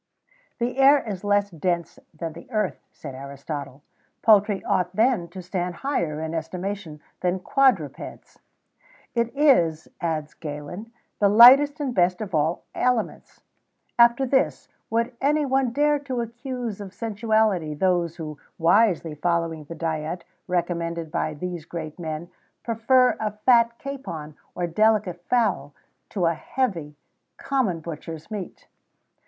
The 0.57 0.79
air 0.79 0.97
is 0.99 1.23
less 1.23 1.51
dense 1.51 1.99
than 2.11 2.33
the 2.33 2.49
earth, 2.49 2.79
said 2.91 3.13
Aristotle; 3.13 3.83
poultry 4.23 4.63
ought, 4.65 4.95
then, 4.95 5.27
to 5.27 5.43
stand 5.43 5.75
higher 5.85 6.19
in 6.23 6.33
estimation 6.33 6.99
than 7.19 7.37
quadrupeds.[XVII 7.39 8.41
1] 9.13 9.27
It 9.27 9.37
is, 9.37 9.87
adds 10.01 10.33
Galen, 10.33 10.91
the 11.19 11.29
lightest 11.29 11.79
and 11.79 11.93
best 11.93 12.19
of 12.19 12.33
all 12.33 12.63
aliments.[XVII 12.73 13.43
2] 13.99 14.03
After 14.03 14.25
this, 14.25 14.67
would 14.89 15.15
any 15.21 15.45
one 15.45 15.69
dare 15.69 15.99
to 15.99 16.21
accuse 16.21 16.81
of 16.81 16.95
sensuality 16.95 17.75
those 17.75 18.15
who, 18.15 18.39
wisely 18.57 19.13
following 19.13 19.65
the 19.65 19.75
diet 19.75 20.23
recommended 20.47 21.11
by 21.11 21.35
these 21.35 21.63
great 21.65 21.99
men, 21.99 22.31
prefer 22.63 23.15
a 23.19 23.33
fat 23.45 23.77
capon 23.77 24.35
or 24.55 24.65
delicate 24.65 25.23
fowl, 25.29 25.75
to 26.09 26.23
heavy, 26.25 26.95
common 27.37 27.81
butcher's 27.81 28.31
meat? 28.31 28.67